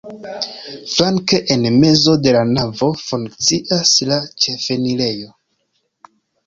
[0.93, 5.33] Flanke en mezo de la navo funkcias la ĉefenirejo.